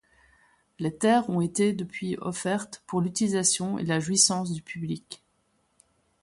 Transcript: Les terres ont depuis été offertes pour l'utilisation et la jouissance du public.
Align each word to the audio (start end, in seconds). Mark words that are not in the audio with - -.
Les 0.79 0.97
terres 0.97 1.29
ont 1.29 1.41
depuis 1.43 2.13
été 2.13 2.21
offertes 2.23 2.81
pour 2.87 3.01
l'utilisation 3.01 3.77
et 3.77 3.83
la 3.85 3.99
jouissance 3.99 4.51
du 4.51 4.63
public. 4.63 5.21